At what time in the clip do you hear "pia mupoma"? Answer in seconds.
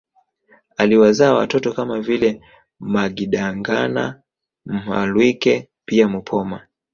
5.85-6.67